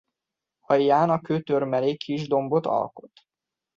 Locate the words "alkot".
2.65-3.11